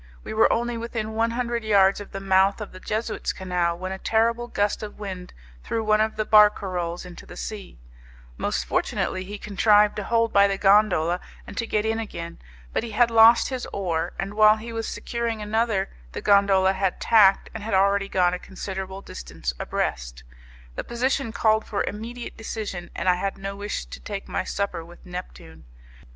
[0.23, 3.91] We were only within one hundred yards of the mouth of the Jesuits' Canal, when
[3.91, 5.31] a terrible gust of wind
[5.63, 7.77] threw one of the 'barcarols' into the sea;
[8.35, 12.39] most fortunately he contrived to hold by the gondola and to get in again,
[12.73, 16.99] but he had lost his oar, and while he was securing another the gondola had
[16.99, 20.23] tacked, and had already gone a considerable distance abreast.
[20.73, 24.83] The position called for immediate decision, and I had no wish to take my supper
[24.83, 25.65] with Neptune.